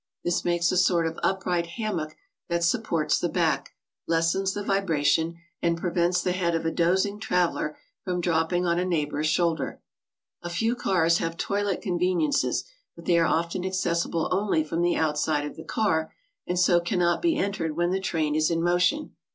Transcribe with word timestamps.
This 0.23 0.43
makes 0.43 0.71
a 0.71 0.77
sort 0.77 1.05
of 1.05 1.19
upright 1.21 1.67
hammock 1.77 2.15
that 2.49 2.63
supports 2.63 3.19
the 3.19 3.29
back, 3.29 3.75
lessens 4.07 4.51
the 4.53 4.63
vibration, 4.63 5.37
and 5.61 5.77
prevents 5.77 6.23
the 6.23 6.31
head 6.31 6.55
of 6.55 6.65
a 6.65 6.71
dozing 6.71 7.19
traveler 7.19 7.77
from 8.03 8.19
dropping 8.19 8.65
on 8.65 8.79
a 8.79 8.83
neighbor's 8.85 9.27
shoulder. 9.27 9.79
A 10.41 10.49
few 10.49 10.73
cars 10.75 11.19
have 11.19 11.37
toilet 11.37 11.83
conveniences, 11.83 12.63
but 12.95 13.05
they 13.05 13.19
are 13.19 13.27
often 13.27 13.63
accessible 13.63 14.27
only 14.31 14.63
from 14.63 14.81
the 14.81 14.95
outside 14.95 15.45
of 15.45 15.55
the 15.55 15.63
car, 15.63 16.11
and 16.47 16.57
so 16.57 16.79
cannot 16.79 17.21
be 17.21 17.37
entered 17.37 17.77
when 17.77 17.91
the 17.91 17.99
train 18.01 18.33
is 18.33 18.49
in 18.49 18.63
motion. 18.63 19.15